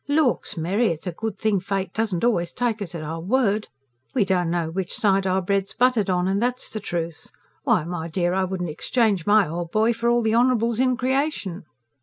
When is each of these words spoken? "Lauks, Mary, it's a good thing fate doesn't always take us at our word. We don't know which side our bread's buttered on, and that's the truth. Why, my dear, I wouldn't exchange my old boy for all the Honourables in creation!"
"Lauks, 0.07 0.57
Mary, 0.57 0.87
it's 0.87 1.05
a 1.05 1.11
good 1.11 1.37
thing 1.37 1.59
fate 1.59 1.93
doesn't 1.93 2.23
always 2.23 2.51
take 2.51 2.81
us 2.81 2.95
at 2.95 3.03
our 3.03 3.19
word. 3.21 3.67
We 4.15 4.25
don't 4.25 4.49
know 4.49 4.71
which 4.71 4.95
side 4.95 5.27
our 5.27 5.43
bread's 5.43 5.75
buttered 5.75 6.09
on, 6.09 6.27
and 6.27 6.41
that's 6.41 6.71
the 6.71 6.79
truth. 6.79 7.31
Why, 7.65 7.83
my 7.83 8.07
dear, 8.07 8.33
I 8.33 8.45
wouldn't 8.45 8.71
exchange 8.71 9.27
my 9.27 9.47
old 9.47 9.71
boy 9.71 9.93
for 9.93 10.09
all 10.09 10.23
the 10.23 10.33
Honourables 10.33 10.79
in 10.79 10.97
creation!" 10.97 11.65